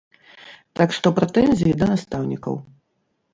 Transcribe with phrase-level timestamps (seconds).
[0.79, 2.59] Так што прэтэнзіі да настаўнікаў.